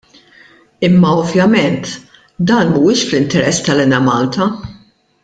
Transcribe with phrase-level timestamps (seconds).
[0.87, 1.91] Imma ovvjament
[2.53, 4.49] dan mhuwiex fl-interess tal-Enemalta.